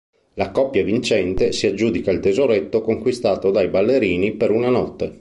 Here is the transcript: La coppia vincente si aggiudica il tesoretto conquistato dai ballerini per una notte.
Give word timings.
La 0.33 0.49
coppia 0.49 0.83
vincente 0.83 1.51
si 1.51 1.67
aggiudica 1.67 2.09
il 2.09 2.21
tesoretto 2.21 2.81
conquistato 2.81 3.51
dai 3.51 3.67
ballerini 3.67 4.31
per 4.33 4.49
una 4.49 4.69
notte. 4.69 5.09